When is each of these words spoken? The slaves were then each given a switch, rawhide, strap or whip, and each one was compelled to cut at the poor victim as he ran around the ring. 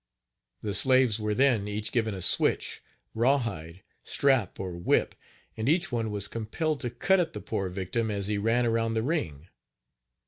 The 0.63 0.73
slaves 0.73 1.19
were 1.19 1.35
then 1.35 1.67
each 1.67 1.91
given 1.91 2.15
a 2.15 2.23
switch, 2.23 2.81
rawhide, 3.13 3.83
strap 4.03 4.59
or 4.59 4.75
whip, 4.75 5.13
and 5.55 5.69
each 5.69 5.91
one 5.91 6.09
was 6.09 6.27
compelled 6.27 6.79
to 6.79 6.89
cut 6.89 7.19
at 7.19 7.33
the 7.33 7.39
poor 7.39 7.69
victim 7.69 8.09
as 8.09 8.25
he 8.25 8.39
ran 8.39 8.65
around 8.65 8.95
the 8.95 9.03
ring. 9.03 9.47